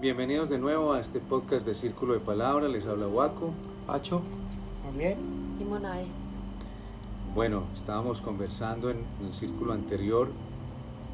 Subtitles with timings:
[0.00, 2.68] Bienvenidos de nuevo a este podcast de Círculo de Palabra.
[2.68, 3.50] Les habla Waco.
[3.86, 4.22] Pacho.
[4.82, 5.18] También.
[5.60, 6.06] Y Monay.
[7.34, 10.28] Bueno, estábamos conversando en, el círculo anterior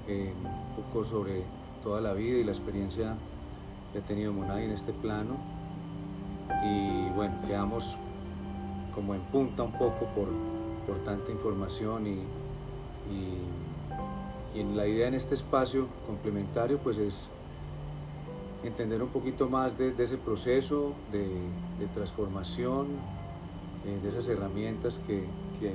[0.06, 1.42] eh, un poco sobre
[1.82, 3.16] toda la vida y la experiencia
[3.92, 5.34] que ha tenido Monay en este plano.
[6.64, 7.98] Y bueno, quedamos
[8.94, 10.28] como en punta un poco por,
[10.86, 12.20] por tanta información y,
[13.12, 17.32] y, y en la idea en este espacio complementario pues es
[18.66, 22.86] entender un poquito más de, ese proceso de, transformación,
[23.86, 25.24] eh, de esas herramientas que,
[25.60, 25.72] que,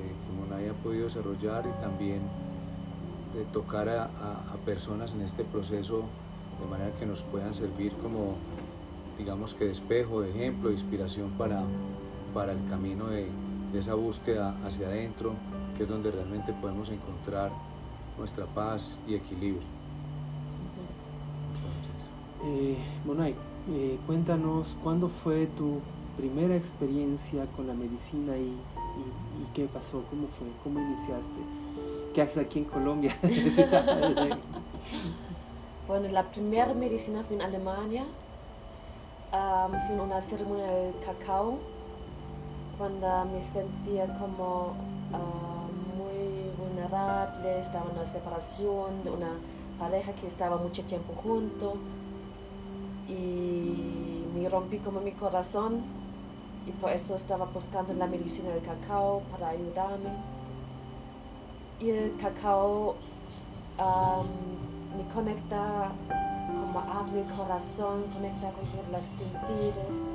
[0.52, 2.20] ha podido desarrollar y también
[3.34, 4.09] de tocar a,
[4.66, 6.04] personas en este proceso
[6.62, 8.35] de manera que nos puedan servir como,
[9.18, 11.63] digamos que de espejo, de ejemplo, de inspiración para,
[12.34, 13.30] para el camino de
[13.73, 15.34] esa búsqueda hacia adentro,
[15.77, 17.52] que es donde realmente podemos encontrar
[18.18, 19.80] nuestra paz y equilibrio.
[22.43, 22.75] Eh,
[23.70, 25.79] eh, cuéntanos cuándo fue tu
[26.17, 28.57] primera experiencia con la medicina y,
[29.53, 31.35] qué pasó, cómo fue, cómo iniciaste,
[32.13, 33.15] qué haces aquí en Colombia.
[35.87, 38.05] bueno, la primera medicina fue en Alemania,
[39.31, 41.59] fue en una ceremonia del cacao,
[42.77, 44.73] cuando me sentía como
[45.97, 49.31] muy vulnerable, estaba en una separación de una
[49.77, 51.75] pareja que estaba mucho tiempo junto
[53.12, 55.81] y me rompí como mi corazón
[56.65, 60.12] y por eso estaba buscando la medicina del cacao para ayudarme.
[61.79, 62.95] Y el cacao
[64.95, 65.91] me conecta,
[66.47, 70.07] como abre el corazón, conecta con los sentidos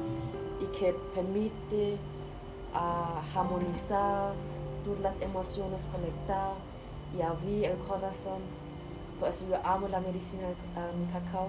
[0.61, 1.99] y que permite
[2.75, 4.33] uh, armonizar
[4.85, 6.53] todas las emociones, conectar
[7.17, 8.41] y abrir el corazón.
[9.19, 10.57] Por eso yo amo la medicina del
[11.13, 11.49] cacao.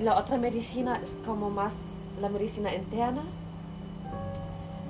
[0.00, 3.22] La otra medicina es como más la medicina interna,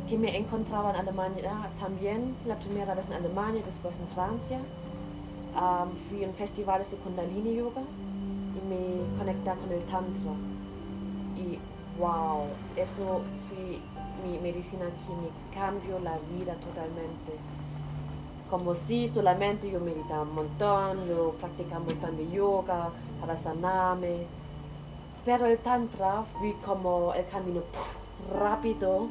[0.09, 4.61] que me encontraba en Alemania también, la primera vez en Alemania, después en Francia.
[6.09, 7.83] fui en festivales de Kundalini Yoga
[8.57, 10.33] y me conecté con el Tantra.
[11.37, 11.59] Y
[12.01, 13.81] wow, eso fue
[14.25, 17.33] mi medicina que me cambió la vida totalmente.
[18.49, 22.91] Como si solamente yo meditaba un montón, yo practicaba un montón de yoga
[23.21, 24.44] para sanarme
[25.25, 27.63] pero el Tantra vi como el camino
[28.39, 29.09] rápido,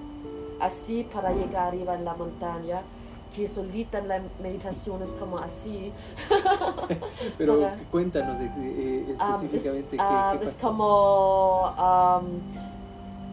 [0.60, 2.82] así para llegar arriba en la montaña,
[3.36, 5.92] que solita en la meditación es como así.
[7.38, 7.60] Pero
[7.90, 10.40] cuéntanos eh, específicamente qué, pasó.
[10.44, 11.74] Es como,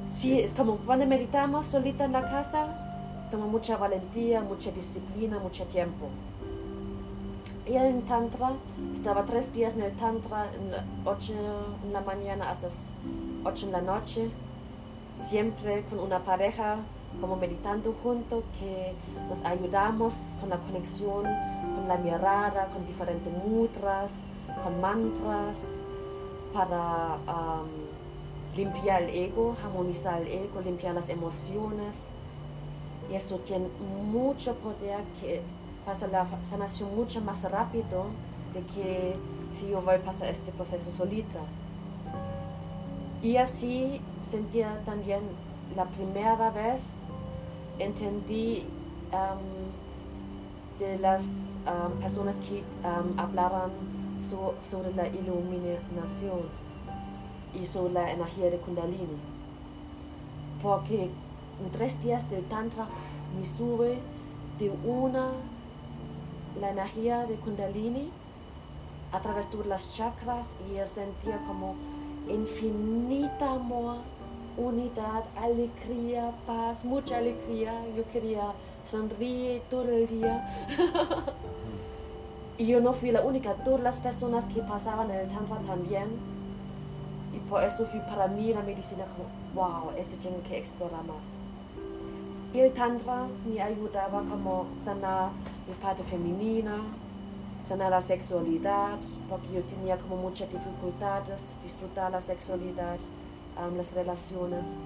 [0.08, 5.66] sí, es como cuando meditamos solita en la casa, toma mucha valentía, mucha disciplina, mucho
[5.66, 6.06] tiempo.
[7.70, 8.50] Y en Tantra,
[8.92, 10.72] estaba tres días en el Tantra, en
[11.04, 11.32] ocho
[11.84, 12.66] en la mañana hasta
[13.44, 14.28] ocho en la noche,
[15.16, 16.78] siempre con una pareja,
[17.20, 18.92] como meditando juntos, que
[19.28, 24.24] nos ayudamos con la conexión, con la mirada, con diferentes mudras,
[24.64, 25.76] con mantras,
[26.52, 27.18] para
[28.56, 32.08] limpiar el ego, armonizar el ego, limpiar las emociones.
[33.08, 33.68] Y eso tiene
[34.10, 35.40] mucho poder que
[35.84, 38.06] pasa la sanación mucho más rápido
[38.52, 39.16] de que
[39.50, 41.40] si yo voy a pasar este proceso solita.
[43.22, 45.20] Y así sentía también
[45.76, 46.84] la primera vez,
[47.78, 48.66] entendí
[50.78, 51.58] de las
[52.00, 52.64] personas que
[53.16, 53.70] hablaran
[54.16, 56.40] sobre la iluminación
[57.52, 59.18] y sobre la energía de Kundalini.
[60.62, 62.86] Porque en tres días del Tantra
[63.38, 63.98] me sube
[64.58, 65.30] de una
[66.58, 68.10] la energía de Kundalini
[69.12, 71.74] a través de las chakras y yo sentía como
[72.28, 73.98] infinita amor,
[74.56, 77.72] unidad, alegría, paz, mucha alegría.
[77.96, 78.52] Yo quería
[78.84, 80.48] sonreír todo el día.
[82.58, 86.08] y yo no fui la única, todas las personas que pasaban en el Tantra también.
[87.32, 91.38] Y por eso fui para mí la medicina como, wow, ese tengo que explorar más.
[92.52, 95.30] El Tantra me ayudaba como sanar
[95.68, 96.82] mi parte femenina,
[97.62, 98.98] sanar la sexualidad,
[99.28, 102.98] porque yo tenía como muchas dificultades, disfrutar la sexualidad,
[103.56, 104.76] um, las relaciones.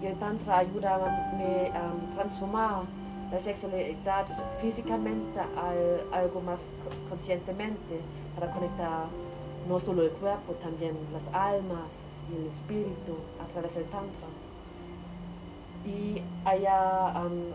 [0.00, 2.84] Y el Tantra ayudaba a um, transformar
[3.30, 4.26] la sexualidad
[4.56, 6.78] físicamente a algo más
[7.10, 8.00] conscientemente
[8.34, 9.04] para conectar
[9.68, 14.28] no solo el cuerpo, también las almas y el espíritu a través del Tantra
[15.86, 17.52] y allá um,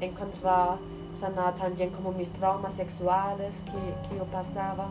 [0.00, 0.78] encontrar
[1.14, 4.90] sanar también como mis traumas sexuales que, que, yo pasaba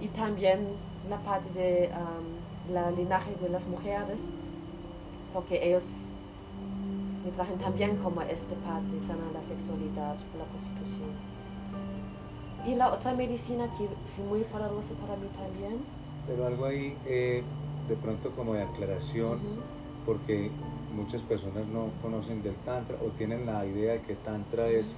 [0.00, 0.68] y también
[1.08, 1.90] la parte de
[2.70, 4.34] la linaje de las mujeres,
[5.32, 6.12] porque ellos
[7.24, 11.10] me trajen también como esta parte, sanar la sexualidad por la prostitución.
[12.64, 15.80] Y la otra medicina que fue muy poderosa para mí también.
[16.26, 17.42] Pero algo ahí, eh,
[17.88, 19.60] de pronto como de aclaración, Ujú.
[20.04, 20.50] porque
[20.96, 24.96] muchas personas no conocen del Tantra o tienen la idea de que Tantra es,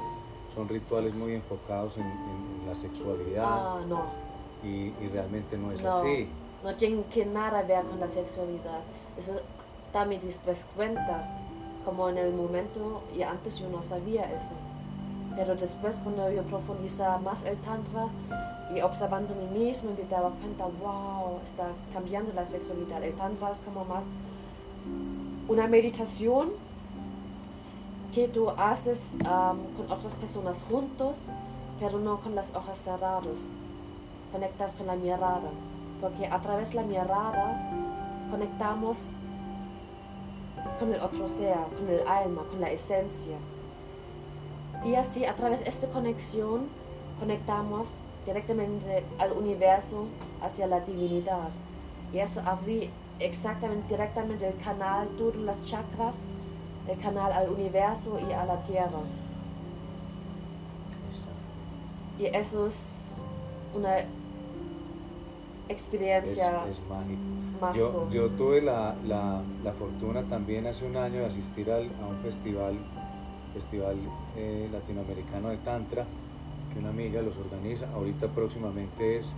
[0.55, 4.03] son rituales muy enfocados en, en la sexualidad Ah, no,
[4.65, 5.91] y, y realmente no es No.
[5.91, 6.29] así.
[6.65, 8.81] no tiene que nada ver con la sexualidad.
[9.19, 9.35] Eso
[9.93, 11.29] también después cuenta,
[11.85, 14.53] como en el momento, y antes yo no sabía eso.
[15.37, 18.07] Pero después cuando yo profundizaba más el tantra
[18.75, 23.03] y observando a mí mismo, me daba cuenta, wow, está cambiando la sexualidad.
[23.05, 24.05] El tantra es como más
[25.49, 26.51] una meditación
[28.15, 29.19] que tú haces
[29.77, 31.31] con otras personas juntos,
[31.81, 33.41] pero no con las ojos cerrados.
[34.33, 35.51] Conectas con la mirada,
[36.01, 37.71] porque a través de la mirada
[38.31, 38.99] conectamos
[40.79, 43.39] con el otro ser, con el alma, con la esencia.
[44.85, 46.69] Y así, a través de esta conexión,
[47.19, 50.05] conectamos directamente al universo,
[50.43, 51.51] hacia la divinidad.
[52.13, 56.29] Y eso abre exactamente, directamente el canal, todas las chakras,
[56.89, 59.01] el canal al universo y a la tierra.
[62.19, 63.27] Y eso es
[63.75, 63.99] una
[65.69, 66.81] experiencia es
[67.61, 68.09] mágico.
[68.11, 72.17] yo tuve la, la, la fortuna también hace un año de asistir al- a un
[72.23, 72.75] festival,
[73.55, 73.97] festival
[74.37, 76.07] eh, latinoamericano de Tantra,
[76.73, 77.89] que una amiga los organiza.
[77.95, 79.35] Ahorita próximamente es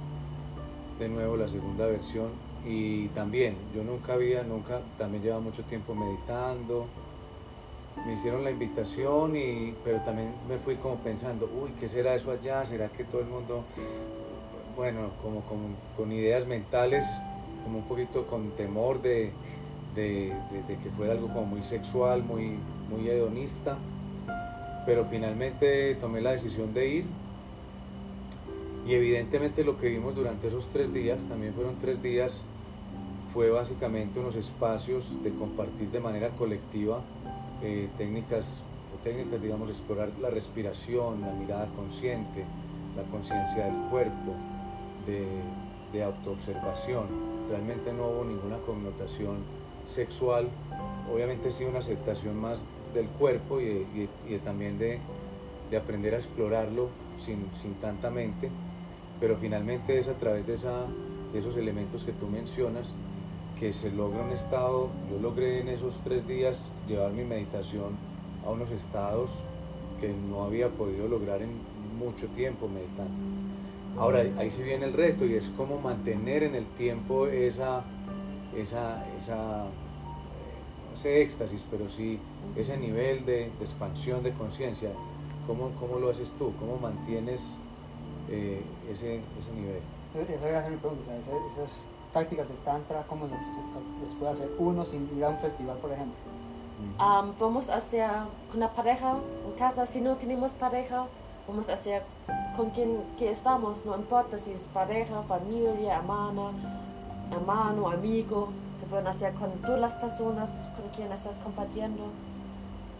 [0.98, 2.28] de nuevo la segunda versión.
[2.66, 6.86] Y también, yo nunca había, nunca, también llevaba mucho tiempo meditando.
[8.06, 12.30] Me hicieron la invitación, y, pero también me fui como pensando, uy, ¿qué será eso
[12.30, 12.64] allá?
[12.64, 13.64] ¿Será que todo el mundo,
[14.76, 15.42] bueno, como,
[15.96, 17.04] con ideas mentales,
[17.64, 19.32] como un poquito con temor de,
[19.94, 22.58] de, de- de que fuera algo como muy sexual, muy,
[22.90, 23.76] muy hedonista?
[24.86, 27.04] Pero finalmente tomé la decisión de ir
[28.90, 32.42] y evidentemente lo que vimos durante esos tres días, también fueron tres días,
[33.32, 37.00] fue básicamente unos espacios de compartir de manera colectiva
[37.62, 42.44] eh, técnicas, o técnicas, digamos, explorar la respiración, la mirada consciente,
[42.96, 44.34] la conciencia del cuerpo,
[45.06, 47.04] de, autoobservación.
[47.48, 49.36] Realmente no hubo ninguna connotación
[49.86, 50.48] sexual,
[51.12, 54.08] obviamente sí una aceptación más del cuerpo y,
[54.44, 54.98] también de,
[55.70, 56.88] de aprender a explorarlo
[57.18, 58.50] sin, sin tanta mente,
[59.20, 60.86] pero finalmente es a través de, esa,
[61.32, 62.94] de esos elementos que tú mencionas
[63.58, 67.92] que se logra un estado, yo logré en esos tres días llevar mi meditación
[68.46, 69.42] a unos estados
[70.00, 71.50] que no había podido lograr en
[71.98, 73.12] mucho tiempo meditando.
[73.98, 77.84] Ahora, ahí sí viene el reto y es cómo mantener en el tiempo esa,
[78.56, 82.18] esa, esa eh, sé, éxtasis, pero sí
[82.56, 84.90] ese nivel de, de expansión de conciencia.
[85.46, 86.54] ¿Cómo, ¿Cómo lo haces tú?
[86.58, 87.58] ¿Cómo mantienes
[88.30, 89.80] eh, ese, ese nivel?
[90.14, 91.82] Esa era mi pregunta, esas, esas
[92.12, 95.76] tácticas de tantra, ¿cómo se, se- les puede hacer uno sin ir a un festival,
[95.78, 96.14] por ejemplo?
[96.80, 97.02] Ujú.
[97.02, 98.10] Am, vamos a hacer
[98.50, 99.16] con la pareja
[99.46, 99.86] en casa.
[99.86, 101.06] Si no tenemos pareja,
[101.46, 102.02] vamos a hacer
[102.56, 103.84] con quien que estamos.
[103.86, 106.52] No importa si es pareja, familia, hermana,
[107.30, 108.48] hermano, amigo.
[108.80, 112.04] Se pueden hacer con todas las personas con quien estás compartiendo.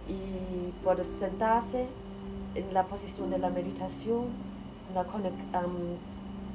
[0.09, 1.87] Y puedes sentarse
[2.55, 4.26] en la posición de la meditación,
[4.94, 5.04] la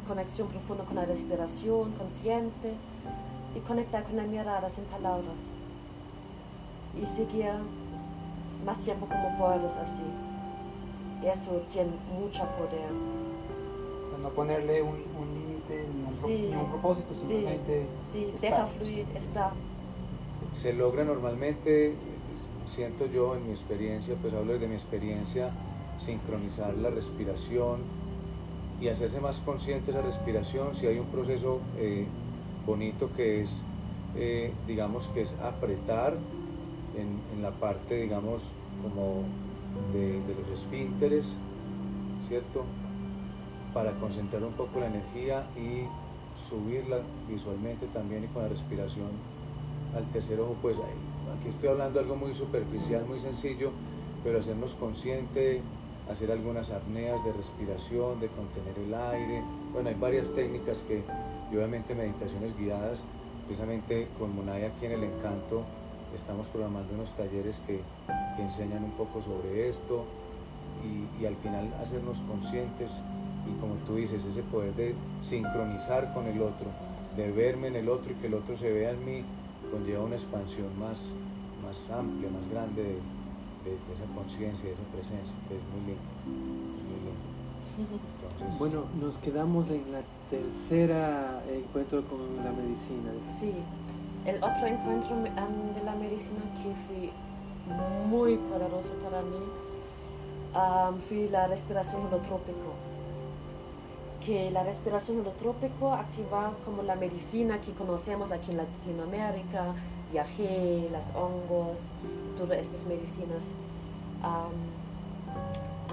[0.08, 2.74] conexión profunda con la respiración consciente
[3.56, 5.52] y conectar con la mirada sin palabras
[7.02, 7.52] y seguir
[8.66, 10.04] más tiempo como puedes así.
[11.24, 12.90] Eso tiene mucho poder.
[14.22, 18.66] No ponerle un, un límite ni, un pro- Sí, ni un propósito, simplemente Sí, deja
[18.66, 19.52] fluir, está.
[20.54, 21.96] se logra normalmente,
[22.66, 25.52] siento yo en mi experiencia, pues hablo de mi experiencia,
[25.98, 27.82] sincronizar la respiración
[28.82, 30.76] y hacerse más consciente de esa respiración.
[30.76, 32.06] Si hay un proceso eh,
[32.66, 33.64] bonito que es,
[34.16, 36.14] eh, digamos, que es apretar
[36.98, 38.42] en, en la parte, digamos,
[38.84, 39.24] como
[39.94, 41.38] de, de los esfínteres,
[42.28, 42.64] ¿cierto?
[43.74, 45.86] Para concentrar un poco la energía y
[46.38, 46.98] subirla
[47.30, 49.08] visualmente también y con la respiración
[49.96, 53.72] al tercer ojo, pues ahí- aquí estoy hablando de algo muy superficial, muy sencillo,
[54.24, 55.62] pero hacernos consciente,
[56.10, 59.44] hacer algunas apneas de respiración, de contener el aire.
[59.74, 61.04] Bueno, hay varias técnicas que,
[61.52, 63.04] y obviamente meditaciones guiadas,
[63.46, 65.64] precisamente con Monaya aquí en El Encanto,
[66.14, 67.82] estamos programando unos talleres que,
[68.36, 70.06] que enseñan un poco sobre esto
[71.20, 73.02] y, al final hacernos conscientes
[73.48, 76.68] y como tú dices, ese poder de sincronizar con el otro
[77.16, 79.24] de verme en el otro y que el otro se vea en mí,
[79.72, 81.14] conlleva una expansión más,
[81.64, 82.98] más amplia, más grande de,
[83.66, 86.72] de- de esa conciencia, de esa presencia, que es muy lindo.
[86.72, 87.26] es muy lindo.
[88.38, 93.12] Entonces, Bueno, nos quedamos en la tercera encuentro con la medicina.
[93.40, 93.54] Sí,
[94.26, 97.10] el otro encuentro um, de la medicina que fue
[98.08, 99.38] muy poderoso para mí
[100.54, 102.74] um, fue la respiración holotrópico.
[104.24, 109.74] Que la respiración holotrópico activa como la medicina que conocemos aquí en Latinoamérica,
[110.16, 111.90] viaje, las hongos,
[112.38, 113.54] todas estas medicinas.
[114.24, 114.56] Um,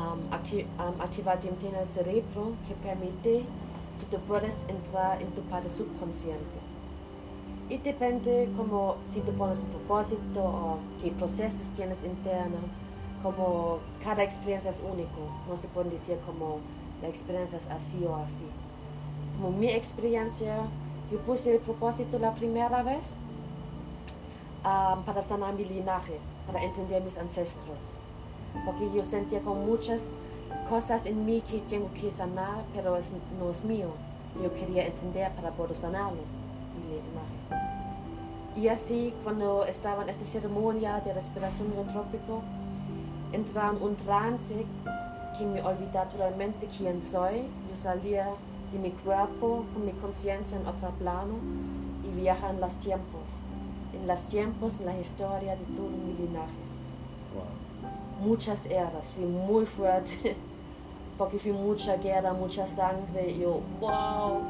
[0.00, 3.44] um, acti- um, en el cerebro que permite
[3.98, 6.58] que tú puedas entrar en tu parte subconsciente.
[7.68, 12.58] Y depende como si tú pones un propósito o qué procesos tienes interno,
[13.22, 16.58] como cada experiencia es único, no se puede decir como
[17.00, 18.46] la experiencia es así o así.
[19.24, 20.56] Es como mi experiencia,
[21.10, 23.18] yo puse el propósito la primera vez
[24.62, 27.94] para sanar mi linaje, para entender mis ancestros,
[28.64, 30.14] porque yo sentía con muchas
[30.68, 33.88] cosas en mí que tengo que sanar, pero es- no es mío.
[34.42, 36.22] Yo quería entender para poder sanarlo,
[36.76, 37.32] mi linaje.
[38.54, 42.42] Y así, cuando estaba en esta ceremonia de respiración holotrópico,
[43.32, 44.66] entraba en un trance
[45.38, 47.48] que me olvidaba totalmente quién soy.
[47.70, 48.28] Yo salía
[48.70, 51.34] de mi cuerpo con mi conciencia en otro plano
[52.04, 53.42] y viajaba en los tiempos,
[54.02, 56.60] en los tiempos, en la historia de todo mi linaje
[57.34, 58.26] wow.
[58.28, 60.36] muchas eras, fui muy fuerte,
[61.18, 64.40] porque fui mucha guerra, mucha sangre, yo, wow.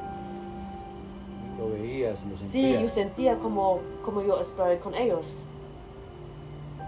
[1.58, 2.82] Lo veías, lo Sí, sentías.
[2.82, 5.44] yo sentía como, como yo estoy con ellos.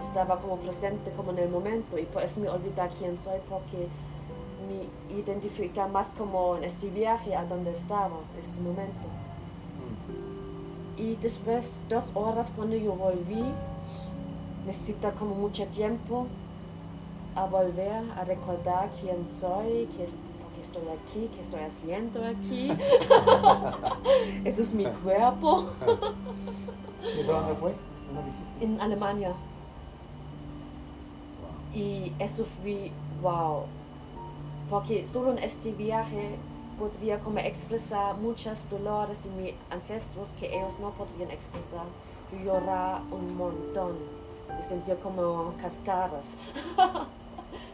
[0.01, 3.87] Estaba como presente como en el momento y por eso me olvidé quién soy porque
[4.67, 9.07] me identifica más como en este viaje a donde estaba, este momento.
[10.97, 13.43] Y después, dos horas cuando yo volví,
[14.65, 16.27] necesita como mucho tiempo
[17.35, 22.23] a volver a recordar quién soy, qué es, por qué estoy aquí, qué estoy haciendo
[22.25, 22.71] aquí.
[24.45, 25.69] Eso es mi cuerpo.
[27.15, 27.75] ¿Y eso dónde fue?
[28.07, 28.65] ¿Dónde lo hiciste?
[28.65, 29.29] En Alemania.
[31.41, 31.79] Wow.
[31.81, 33.65] Y eso fue wow.
[34.69, 36.37] Porque solo en este viaje
[36.77, 41.85] podría como expresar muchos dolores de mis ancestros que ellos no podrían expresar.
[42.31, 43.97] Yo lloraba un montón.
[44.57, 46.37] Yo sentía como cascadas.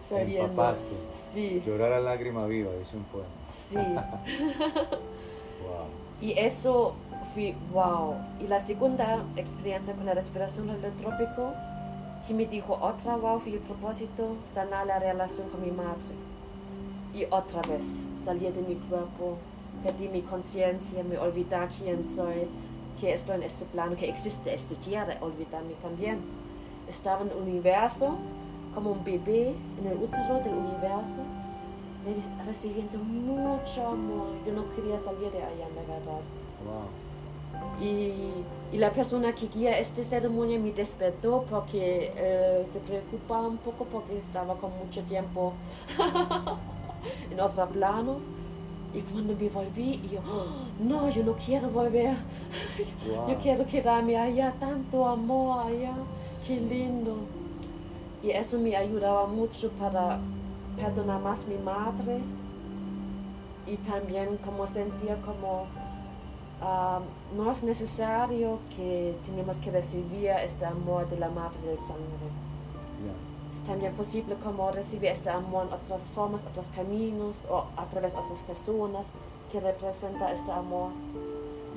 [0.07, 0.49] Saliendo.
[0.49, 0.95] Empapaste.
[1.11, 3.27] Sí, Llorar a lágrima viva, dice un poema.
[3.49, 3.77] sí.
[5.61, 5.85] Wow.
[6.19, 6.93] Y eso
[7.33, 8.15] fue wow.
[8.39, 11.53] Y la segunda experiencia con la respiración holotrópico,
[12.27, 16.15] que me dijo otra wow, fue el propósito, sanar la relación con mi madre.
[17.13, 19.37] Y otra vez, salí de mi cuerpo,
[19.83, 22.47] perdí mi conciencia, me olvidé quién soy,
[22.99, 26.19] que estoy en este plano, que existe esta tierra, olvidarme también.
[26.87, 28.15] Estaba en el universo,
[28.73, 31.21] como un bebé en el útero del universo,
[32.05, 34.27] re- recibiendo mucho amor.
[34.45, 36.21] Yo no quería salir de allá, la verdad.
[36.65, 37.85] Wow.
[37.85, 38.13] Y,
[38.71, 43.83] y la persona que guía esta ceremonia me despertó porque eh, se preocupaba un poco
[43.85, 45.53] porque estaba con mucho tiempo
[47.29, 48.17] en otro plano.
[48.93, 52.15] Y cuando me volví, yo, "Oh, no, yo no quiero volver.
[53.07, 53.29] Wow.
[53.29, 55.93] Yo quiero quedarme allá, tanto amor allá,
[56.45, 57.15] qué lindo.
[58.21, 60.19] Y eso me ayudaba mucho para
[60.75, 62.19] perdonar más a mi madre
[63.67, 65.65] y también como sentía como
[66.61, 66.99] ah,
[67.35, 72.27] no es necesario que tenemos que recibir este amor de la madre del sangre.
[73.51, 78.13] Es también posible como recibir este amor en otras formas, otros caminos o a través
[78.13, 79.07] de otras personas
[79.51, 80.91] que representa este amor.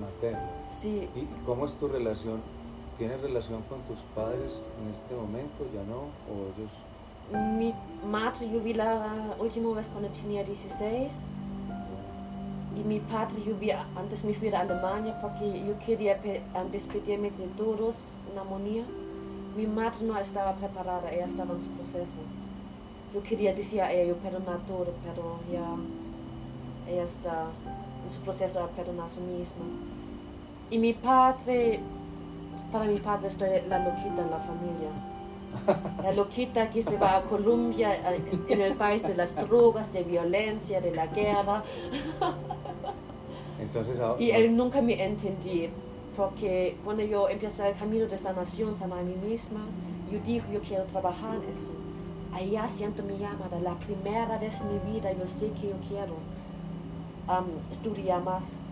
[0.00, 0.38] Materno.
[0.68, 2.40] Sí, ¿Y cómo es tu relación?
[2.96, 5.66] ¿Tienes relación con tus padres en este momento?
[5.74, 6.02] ¿Ya no?
[6.30, 6.70] ¿O ellos?
[7.58, 7.74] Mi
[8.08, 11.12] madre yo vi la última vez cuando tenía 16
[12.76, 16.20] y mi padre yo vi antes me fui a Alemania porque yo quería
[16.70, 18.84] despedirme de todos en armonía.
[19.56, 22.18] Mi madre no estaba preparada, ella estaba en su proceso.
[23.14, 25.76] Yo quería decir a ella, yo perdonar todo, pero ya
[26.92, 27.46] ella está
[28.04, 29.64] en su proceso de perdonar a sí misma.
[30.70, 31.78] Y mi padre,
[32.72, 34.90] para mi padre estoy la loquita en la familia.
[36.02, 40.02] La loquita que se va a Colombia, eh, en el país de las drogas, de
[40.02, 41.62] violencia, de la guerra.
[43.60, 45.70] Entonces, ahora- Y él nunca me entendí,
[46.16, 49.60] porque cuando yo empecé el camino de sanación, sanar a mí misma,
[50.10, 51.70] yo dije, yo quiero trabajar en eso.
[52.32, 56.14] Allá siento mi llamada, la primera vez en mi vida yo sé que yo quiero
[57.28, 58.62] um, estudiar más.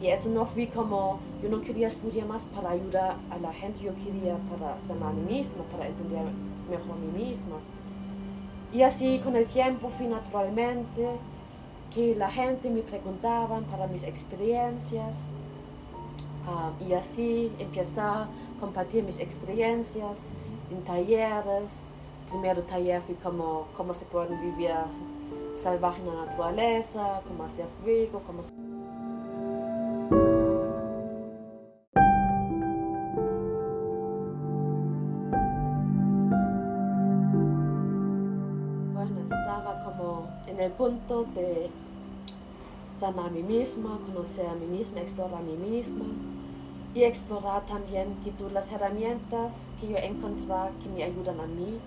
[0.00, 3.80] Y eso no fue como, yo no quería estudiar más para ayudar a la gente,
[3.80, 6.24] yo quería para sanar a mí misma, para entender
[6.68, 7.56] mejor a mí misma.
[8.72, 11.18] Y así con el tiempo fui naturalmente
[11.94, 15.28] que la gente me preguntaban para mis experiencias.
[16.46, 20.32] Ah, y así empecé a compartir mis experiencias
[20.70, 21.92] en talleres.
[22.28, 24.70] Primero taller fue como cómo se puede vivir
[25.54, 28.42] salvaje en la naturaleza, cómo hacer fuego, cómo.
[38.94, 41.70] Bueno, estaba como en el punto de
[43.02, 46.04] a mí misma, conocer a mí misma, explorar a mí misma
[46.94, 50.46] y explorar también que tú las herramientas que yo encontré
[50.82, 51.80] que me ayudan a mí,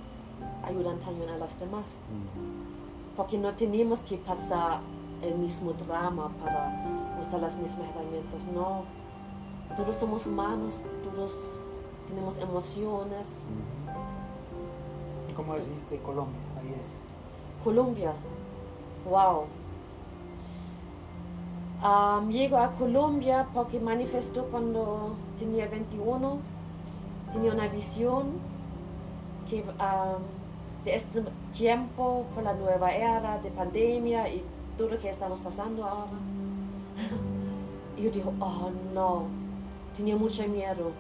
[0.63, 2.05] ayudan también a los demás.
[3.15, 4.81] Porque no tenemos que pasar
[5.21, 6.85] el mismo drama para
[7.21, 8.83] usar las mismas herramientas, no.
[9.77, 11.75] Todos somos humanos, todos
[12.07, 13.47] tenemos emociones.
[15.35, 16.39] ¿Cómo decidiste Colombia?
[16.59, 17.63] Ahí es.
[17.63, 18.13] Colombia,
[19.09, 19.45] wow.
[21.85, 26.39] Um, llego a Colombia porque manifestó cuando tenía 21,
[27.31, 28.39] tenía una visión
[29.47, 30.23] que um,
[30.83, 34.43] de este tiempo por la nueva era de pandemia y
[34.75, 36.09] todo lo que estamos pasando ahora.
[37.97, 39.25] y yo digo, oh no,
[39.95, 40.91] tenía mucho miedo.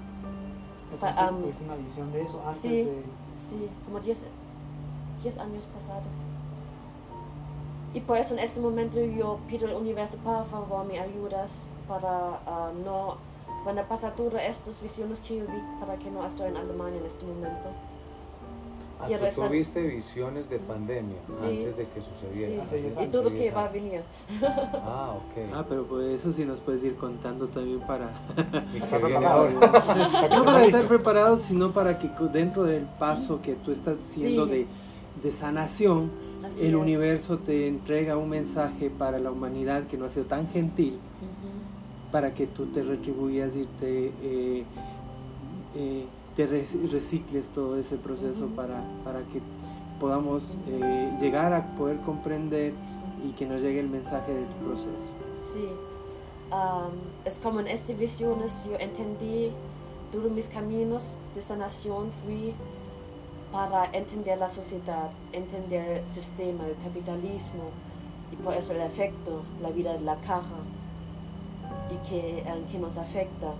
[0.99, 2.83] ¿Tuviste una visión de eso antes sí.
[2.83, 3.03] de...?
[3.37, 4.23] Sí, como 10
[5.23, 6.13] 10 años pasados.
[7.95, 12.39] Y por eso en este momento yo pido al universo, por favor, me ayudas para
[12.45, 13.15] ah, no,
[13.63, 17.05] cuando pasa todas estas visiones que yo vi, para que no estoy en Alemania en
[17.05, 17.69] este momento.
[18.99, 21.45] Ah, Quiero tú estar- tuviste visiones de pandemia Sí.
[21.47, 22.65] antes de que sucediera.
[22.65, 24.01] Sí, 10 y todo Hace lo 10 que va a venir.
[24.83, 25.37] Ah, ok.
[25.55, 28.09] Ah, pero pues eso sí nos puedes ir contando también para...
[28.73, 29.51] ¿Y Estar preparados.
[30.31, 34.51] No para estar preparados, sino para que dentro del paso que tú estás haciendo Sí.
[34.51, 34.67] de,
[35.23, 36.11] de sanación,
[36.43, 36.79] Así el es.
[36.81, 40.97] universo te entrega un mensaje para la humanidad que no ha sido tan gentil
[42.11, 44.63] para que tú te retribuyas y te, eh,
[45.75, 49.41] eh, te rec- recicles todo ese proceso para, para que
[49.99, 52.73] podamos eh, llegar a poder comprender
[53.27, 55.09] y que nos llegue el mensaje de tu proceso.
[55.37, 55.67] Sí,
[57.25, 59.49] es como en estas visiones yo entendí
[60.11, 62.53] todos mis caminos de sanación fui
[63.51, 67.69] para entender la sociedad, entender el sistema, el capitalismo
[68.31, 70.57] y por eso el efecto, la vida de la caja
[71.89, 73.53] y que, eh, que nos afecta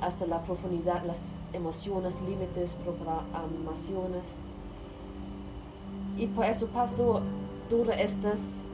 [0.00, 4.38] hasta la profundidad, las emociones, límites, programaciones.
[6.16, 7.22] Y por eso paso
[7.68, 8.66] todas estas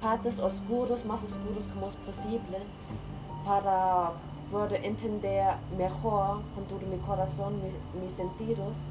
[0.00, 2.58] partes oscuras, más oscuros como es posible,
[3.44, 4.12] para
[4.50, 8.84] poder entender mejor con todo mi corazón, mis, mis sentidos,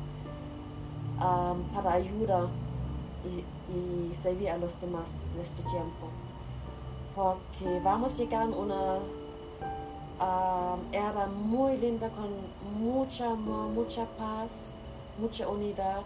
[1.19, 2.47] para ayudar
[3.25, 6.07] y, servir a los demás en este tiempo.
[7.15, 8.99] Porque vamos a llegar a una
[10.91, 12.29] era muy linda con
[12.79, 14.75] mucha amor, mucha paz,
[15.19, 16.03] mucha unidad.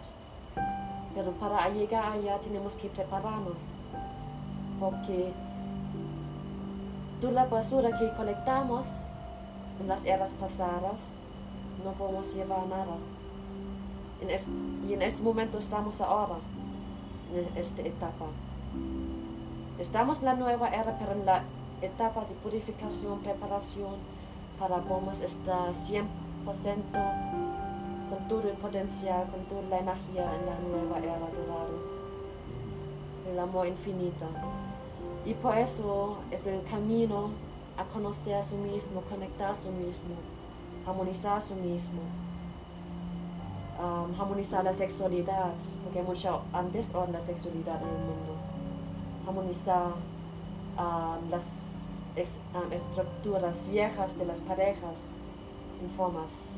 [1.14, 3.68] Pero para llegar allá tenemos que prepararnos.
[4.80, 5.32] Porque
[7.20, 9.04] toda la basura que colectamos
[9.80, 11.16] en las eras pasadas
[11.84, 12.96] no podemos llevar nada.
[14.22, 14.52] En este,
[14.86, 16.36] y en este momento estamos ahora,
[17.34, 18.26] en esta etapa.
[19.80, 21.42] Estamos en la nueva era, pero en la
[21.80, 23.96] etapa de purificación, preparación,
[24.60, 26.04] para podamos estar 100%
[28.10, 31.66] con todo el potencial, con toda la energía en la nueva era dorada,
[33.28, 34.26] el amor infinito.
[35.24, 37.30] Y por eso es el camino
[37.76, 40.14] a conocer a sí mismo, conectar a sí mismo,
[40.86, 42.02] armonizar a sí mismo,
[43.82, 46.38] um, armonizar la sexualidad, porque hay mucha
[46.72, 48.32] desorden la sexualidad en el mundo,
[49.26, 49.92] armonizar
[50.78, 55.14] um, las ex- um, estructuras viejas de las parejas
[55.82, 56.56] en formas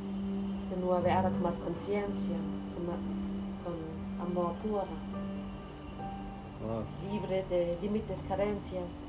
[0.71, 2.37] de nueva era con más conciencia,
[2.75, 2.85] con,
[3.65, 4.85] con amor puro,
[6.67, 6.81] Ah,
[7.13, 9.07] libre de límites, carencias.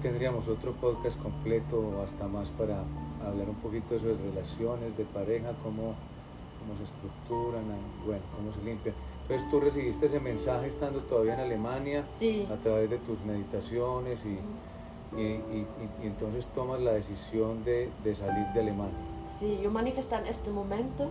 [0.00, 2.84] Tendríamos otro podcast completo o hasta más para
[3.26, 5.94] hablar un poquito de eso de relaciones, de pareja, cómo,
[6.60, 8.94] cómo se estructuran, ah, bueno, cómo se limpian.
[9.22, 12.48] Entonces tú recibiste ese mensaje estando todavía en Alemania Sí.
[12.52, 14.38] a través de tus meditaciones y,
[15.16, 15.66] y, y-
[16.00, 18.94] y- y entonces tomas la decisión de, de salir de Alemania.
[19.26, 21.08] Sí, yo manifesté en este momento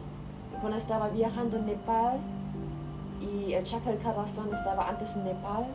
[0.62, 2.20] cuando estaba viajando en Nepal
[3.22, 5.68] y el chakra del corazón estaba antes en Nepal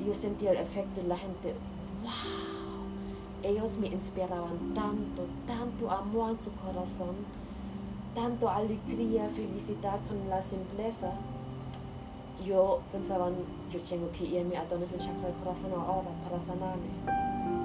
[0.00, 1.54] y yo sentía el efecto de la gente,
[2.02, 7.14] wow, ellos me inspiraban tanto, tanto amor en su corazón,
[8.14, 11.12] tanto alegría, felicidad con la simpleza.
[12.44, 13.28] Yo pensaba,
[13.70, 16.88] yo tengo que irme a donde es el chakra del corazón ahora para sanarme.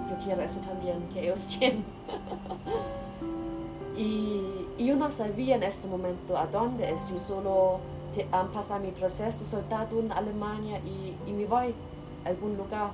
[0.09, 1.85] Yo quiero eso también que ellos tienen.
[3.95, 4.41] y,
[4.77, 7.09] yo no sabía en ese momento a dónde es.
[7.09, 7.79] Yo solo
[8.13, 11.73] te, um, pasado mi proceso, soltado en Alemania y, y me voy
[12.25, 12.91] a algún lugar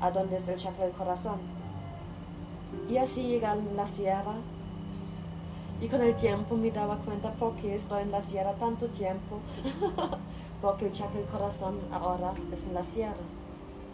[0.00, 1.38] a donde es el chakra del corazón.
[2.88, 4.36] Y así llega a la sierra.
[5.80, 9.38] Y con el tiempo me daba cuenta por qué estoy en la sierra tanto tiempo.
[10.62, 13.22] Porque el chakra del corazón ahora es en la sierra.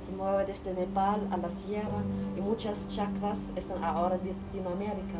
[0.03, 2.03] Se mueve desde Nepal a la sierra
[2.37, 5.19] y muchas chakras están ahora en Latinoamérica.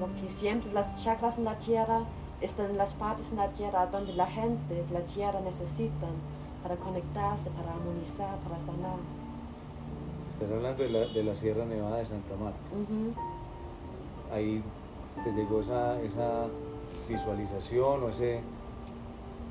[0.00, 2.02] Porque siempre las chakras en la tierra
[2.40, 6.10] están en las partes en la tierra donde la gente, la tierra necesitan
[6.62, 8.98] para conectarse, para armonizar, para sanar.
[10.28, 12.58] Estás hablando de la, de la Sierra Nevada de Santa Marta.
[14.32, 14.62] Ahí
[15.18, 16.46] te llegó esa, esa
[17.08, 18.40] visualización o ese,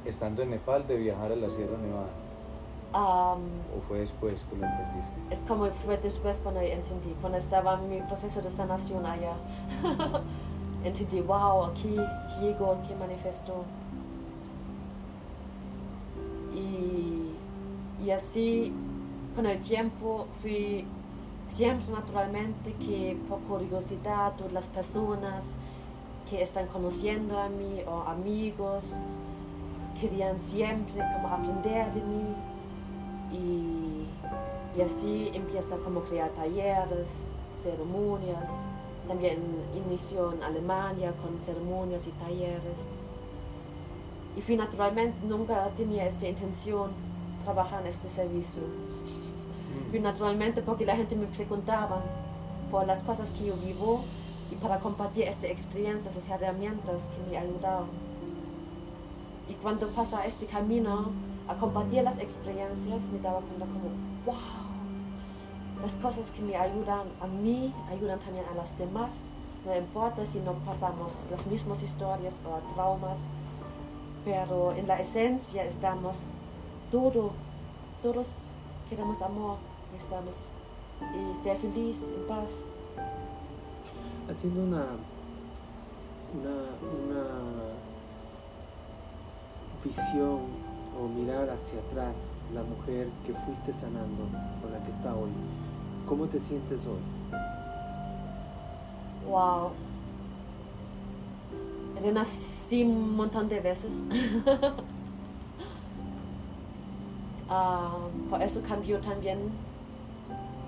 [0.06, 2.10] estando en Nepal, de viajar a la Sierra Nevada.
[2.94, 3.42] Um,
[3.78, 5.16] ¿O fue después que lo entendiste?
[5.30, 9.34] es como fue después cuando entendí, cuando estaba en mi proceso de sanación allá.
[10.84, 11.98] entendí, wow, aquí
[12.40, 13.66] llegó, aquí manifestó.
[16.56, 17.34] Y,
[18.04, 18.72] y así,
[19.36, 20.86] con el tiempo, fui
[21.48, 25.56] siempre naturalmente que por curiosidad, todas las personas
[26.30, 28.96] que están conociendo a mí o amigos,
[30.00, 32.36] querían siempre como aprender de mí.
[33.32, 37.32] Y, y así empieza como crear talleres,
[37.62, 38.52] ceremonias.
[39.08, 39.40] También
[39.74, 42.90] inició en Alemania con ceremonias y talleres.
[44.36, 46.92] Y fui naturalmente, nunca tenía esta intención
[47.44, 48.62] trabajar en este servicio.
[49.90, 52.02] Fui naturalmente porque la gente me preguntaba
[52.70, 54.04] por las cosas que yo vivo
[54.52, 57.88] y para compartir estas experiencias, esas herramientas que me ayudaron.
[59.50, 61.12] Y cuando pasa este camino
[61.48, 63.90] a compartir las experiencias, me daba cuenta como,
[64.26, 64.36] wow,
[65.82, 69.30] las cosas que me ayudan a mí ayudan también a las demás.
[69.66, 73.28] No importa si no pasamos las mismas historias o traumas,
[74.26, 76.38] pero en la esencia estamos
[76.92, 77.32] todo,
[78.02, 78.28] todos
[78.90, 80.50] queremos amor y estamos
[81.02, 82.66] y ser feliz, en paz.
[84.30, 84.86] Haciendo una,
[86.34, 86.56] una,
[87.06, 87.24] una
[89.84, 90.40] visión
[91.00, 92.16] o mirar hacia atrás
[92.54, 94.24] la mujer que fuiste sanando
[94.62, 95.30] con la que está hoy,
[96.08, 97.00] ¿cómo te sientes hoy?
[99.30, 99.72] Wow.
[102.02, 104.06] Renací un montón de veces.
[107.50, 107.96] Ah,
[108.30, 109.40] por eso cambió también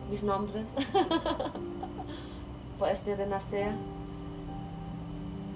[0.10, 0.74] mis nombres.
[2.80, 3.74] por este renacer.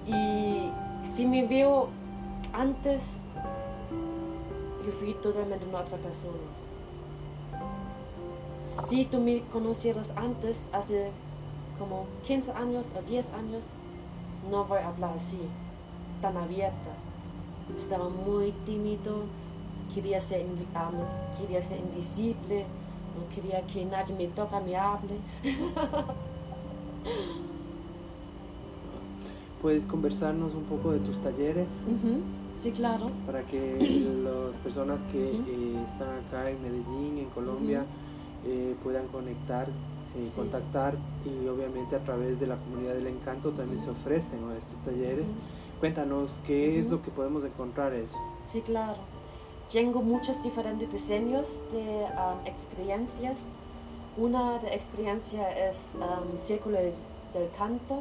[0.06, 0.70] Y
[1.02, 1.88] si me veo
[2.52, 3.18] antes,
[4.84, 6.34] yo fui totalmente una otra persona.
[8.54, 11.10] Si tú me conocieras antes, hace
[11.78, 13.64] como 15 años o 10 años,
[14.50, 15.40] no voy a hablar así,
[16.20, 16.92] tan abierta.
[17.76, 19.24] Estaba muy tímido,
[19.94, 22.66] quería ser, no, quería ser invisible,
[23.16, 25.14] no quería que nadie me toque, me hable.
[29.62, 31.68] ¿Puedes conversarnos un poco de tus talleres?
[32.58, 33.10] Sí, claro.
[33.26, 33.78] para que
[34.24, 37.84] las personas que eh, están acá en Medellín, en Colombia,
[38.44, 40.36] eh, puedan conectar, eh, Sí.
[40.38, 44.52] contactar y obviamente a través de la comunidad del encanto también se ofrecen ¿no?
[44.52, 45.28] estos talleres.
[45.80, 48.16] Cuéntanos qué es lo que podemos encontrar eso.
[48.44, 49.00] Sí, claro.
[49.70, 53.52] Tengo muchos diferentes diseños de um, experiencias.
[54.16, 58.00] Una de experiencia es um, Círculo del Canto.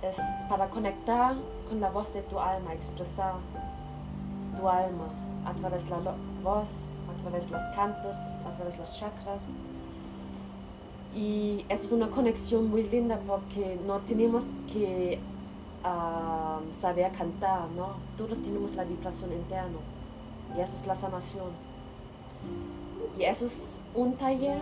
[0.00, 1.36] Es para conectar
[1.68, 3.34] con la voz de tu alma, expresar
[4.58, 5.04] tu alma
[5.44, 6.68] a través de la voz,
[7.08, 9.44] a través de los cantos, a través de los chakras.
[11.14, 15.20] Y eso es una conexión muy linda porque no tenemos que
[15.84, 17.96] um, saber cantar, ¿no?
[18.16, 19.78] Todos tenemos la vibración interna
[20.56, 21.50] y eso es la sanación.
[23.18, 24.60] Y eso es un taller.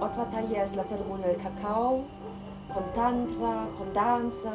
[0.00, 2.02] Otra taller es la ceremonia del cacao,
[2.72, 4.52] con tantra, con danza.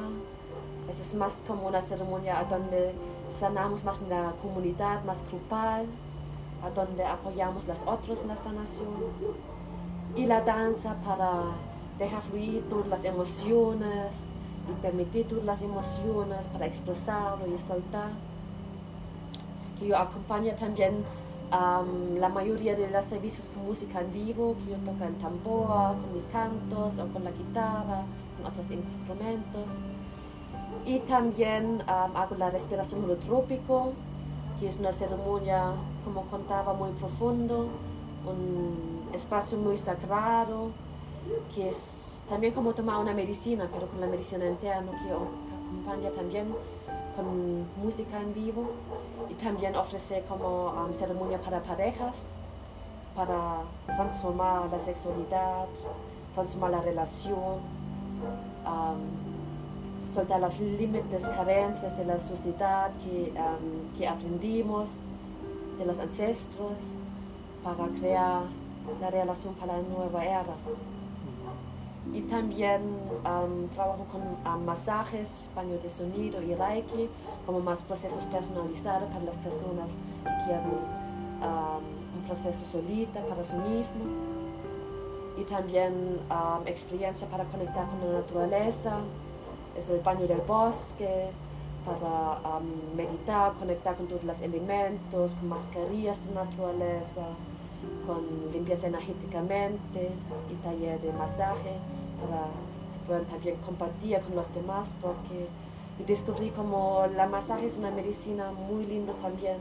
[0.90, 2.94] Esa es más como una ceremonia donde
[3.32, 5.86] sanamos más en la comunidad, más grupal,
[6.74, 8.88] donde apoyamos a los otros en la sanación.
[10.16, 11.44] Y la danza para
[12.00, 14.34] dejar fluir todas las emociones
[14.70, 18.12] y permitir todas las emociones para expresarlo y soltar.
[19.80, 21.04] Que yo acompaño también
[21.50, 25.96] Am, la mayoría de los servicios con música en vivo, que yo toco en tambor,
[25.96, 28.04] con mis cantos o con la guitarra,
[28.36, 29.80] con otros instrumentos.
[30.86, 33.94] Y también am, hago la respiración holotrópico,
[34.60, 35.72] que es una ceremonia,
[36.04, 37.70] como contaba, muy profundo,
[38.26, 40.72] un espacio muy sagrado,
[41.56, 45.12] que es también como tomar una medicina, pero con la medicina interna, que
[45.56, 46.54] acompaña también
[47.16, 48.70] con música en vivo
[49.30, 52.32] y también ofrece como um, ceremonia para parejas,
[53.16, 55.68] para transformar la sexualidad,
[56.34, 57.60] transformar la relación,
[58.66, 65.10] um, soltar los límites, carencias de la sociedad que, um, que aprendimos
[65.78, 66.98] de los ancestros
[67.64, 68.44] para crear
[69.02, 70.56] la relación para la nueva era.
[72.14, 72.82] Y también
[73.26, 77.10] um, trabajo con masajes, baño de sonido y reiki,
[77.46, 79.92] como más procesos personalizados para las personas
[80.24, 80.66] que quieren
[81.42, 84.04] um, un proceso solita para sí mismo.
[85.38, 88.98] Y también um, experiencia para conectar con la naturaleza,
[89.78, 91.32] es el baño del bosque,
[91.86, 92.60] para
[92.96, 97.22] meditar, conectar con todos los elementos, con mascarillas de naturaleza,
[98.08, 98.22] con
[98.54, 100.10] limpieza energéticamente
[100.50, 101.74] y taller de masaje
[102.22, 102.46] para
[102.92, 105.48] se puedan también compartir con los demás porque
[106.08, 109.58] descubrí como la masaje es una medicina muy linda también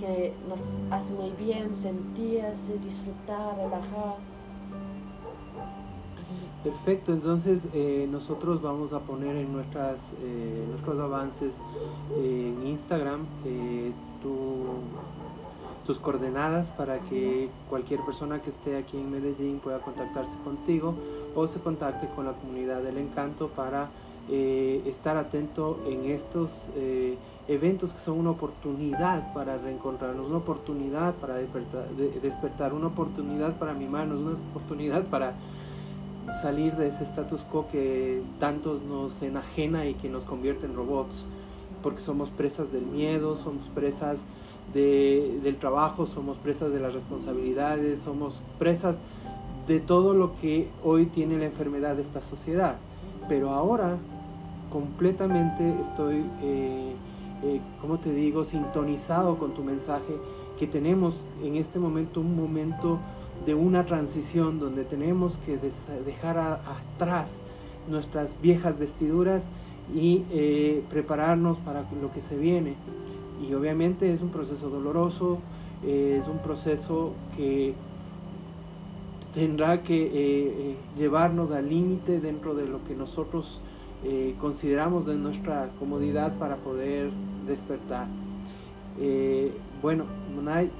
[0.00, 4.16] que nos hace muy bien sentirse, disfrutar, relajar.
[6.64, 11.58] Perfecto, entonces eh, nosotros vamos a poner en nuestras, eh, nuestros avances
[12.16, 14.80] en Instagram eh, tu-
[15.86, 20.94] tus coordenadas para que cualquier persona que esté aquí en Medellín pueda contactarse contigo
[21.34, 23.88] o se contacte con la comunidad del encanto para
[24.28, 31.14] eh, estar atento en estos eh, eventos que son una oportunidad para reencontrarnos, una oportunidad
[31.14, 35.34] para despertar, de- despertar, una oportunidad para mimarnos, una oportunidad para
[36.42, 41.24] salir de ese status quo que tantos nos enajena y que nos convierte en robots,
[41.84, 44.24] porque somos presas del miedo, somos presas
[44.76, 48.98] de- del trabajo, somos presas de las responsabilidades, somos presas
[49.66, 52.76] de todo lo que hoy tiene la enfermedad de esta sociedad.
[53.28, 53.96] Pero ahora
[54.70, 56.92] completamente estoy, eh,
[57.42, 60.14] eh, ¿cómo te digo?, sintonizado con tu mensaje,
[60.58, 62.98] que tenemos en este momento un momento
[63.44, 65.58] de una transición donde tenemos que
[66.04, 67.40] dejar atrás
[67.88, 69.42] nuestras viejas vestiduras
[69.94, 72.74] y eh, prepararnos para lo que se viene.
[73.42, 75.38] Y obviamente es un proceso doloroso,
[75.84, 77.74] eh, es un proceso que
[79.34, 83.60] tendrá que eh, eh, llevarnos al límite dentro de lo que nosotros
[84.40, 87.10] consideramos de nuestra comodidad para poder
[87.44, 88.06] despertar.
[89.82, 90.70] Bueno, Monay,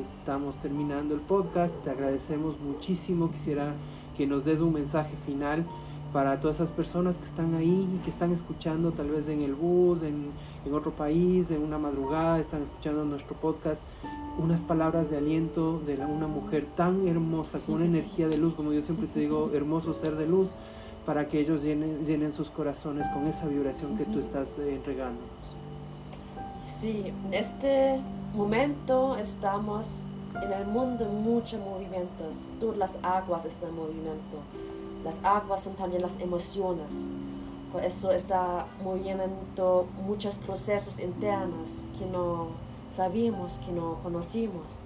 [0.00, 1.74] estamos terminando el podcast.
[1.82, 3.32] Te agradecemos muchísimo.
[3.32, 3.72] Quisiera
[4.16, 5.66] que nos des un mensaje final
[6.12, 9.54] para todas esas personas que están ahí y que están escuchando tal vez en el
[9.54, 10.30] bus, en,
[10.64, 13.82] en otro país, en una madrugada, están escuchando nuestro podcast.
[14.38, 18.54] Unas palabras de aliento de la- una mujer tan hermosa, con una energía de luz,
[18.54, 20.48] como yo siempre te digo, hermoso ser de luz,
[21.04, 25.28] para que ellos llenen, llenen sus corazones con esa vibración que tú estás eh, entregándonos.
[26.68, 27.98] Sí, en este
[28.34, 30.04] momento estamos
[30.42, 32.50] en el mundo en muchos movimientos.
[32.60, 34.36] Todas las aguas están en movimiento.
[35.08, 37.14] Las aguas son también las emociones.
[37.72, 42.48] Por eso está moviendo muchos procesos internos que no
[42.90, 44.84] sabíamos, que no conocimos.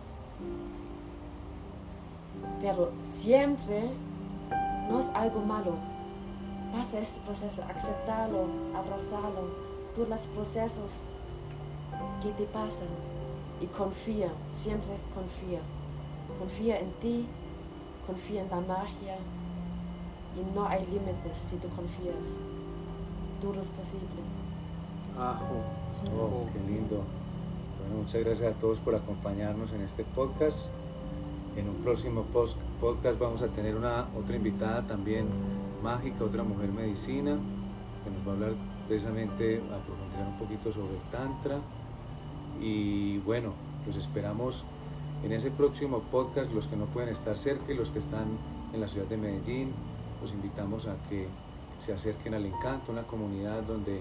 [2.60, 3.90] Pero siempre
[4.88, 5.74] no es algo malo.
[6.70, 9.50] Pasa ese proceso, aceptarlo, abrazarlo,
[9.96, 11.10] todos los procesos
[12.22, 12.86] que te pasan
[13.60, 15.58] y confía, siempre confía.
[16.38, 17.26] Confía en ti,
[18.06, 19.18] confía en la magia
[20.40, 22.40] y no hay límites si tú confías.
[23.40, 24.22] Todo es posible.
[25.18, 25.56] Ajo.
[26.16, 27.02] Oh, qué lindo.
[27.80, 30.68] Bueno, muchas gracias a todos por acompañarnos en este podcast.
[31.56, 35.26] En un próximo pos- podcast vamos a tener una otra invitada también
[35.82, 37.36] mágica, otra mujer medicina,
[38.04, 38.52] que nos va a hablar
[38.88, 41.58] precisamente a profundizar un poquito sobre el Tantra.
[42.60, 43.52] Y bueno,
[43.86, 44.64] los esperamos
[45.24, 48.24] en ese próximo podcast, los que no pueden estar cerca y los que están
[48.72, 49.72] en la ciudad de Medellín,
[50.22, 51.26] los invitamos a que
[51.78, 54.00] se acerquen al encanto, una comunidad donde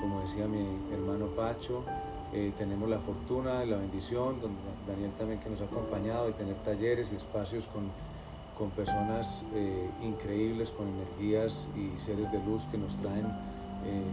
[0.00, 1.82] como decía mi hermano Pacho,
[2.32, 6.32] eh, tenemos la fortuna y la bendición, donde Daniel también que nos ha acompañado, de
[6.32, 7.90] tener talleres y espacios con,
[8.56, 13.26] con personas eh, increíbles, con energías y seres de luz que nos traen,
[13.84, 14.04] eh,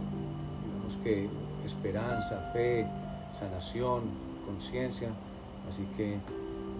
[0.64, 1.28] digamos que
[1.64, 2.86] esperanza, fe,
[3.32, 4.02] sanación,
[4.46, 5.10] conciencia
[5.68, 6.16] Así que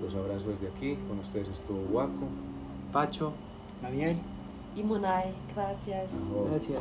[0.02, 0.96] los abrazo desde aquí.
[1.08, 2.26] Con ustedes estuvo Waco.
[2.92, 3.32] Pacho,
[3.82, 4.16] Daniel.
[4.78, 5.34] y Munay.
[5.54, 6.12] Gracias.
[6.50, 6.80] Gracias,